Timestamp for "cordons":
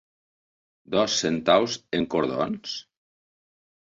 2.15-2.77